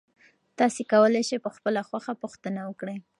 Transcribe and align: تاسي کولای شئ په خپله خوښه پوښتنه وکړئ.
تاسي 0.59 0.83
کولای 0.93 1.23
شئ 1.29 1.37
په 1.45 1.49
خپله 1.55 1.81
خوښه 1.87 2.13
پوښتنه 2.21 2.61
وکړئ. 2.65 2.97